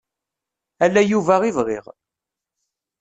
Ala 0.83 1.01
Yuba 1.09 1.35
i 1.49 1.51
bɣiɣ. 1.57 1.85